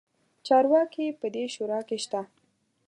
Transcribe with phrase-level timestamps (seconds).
[0.47, 2.21] چارواکي په دې شورا کې شته.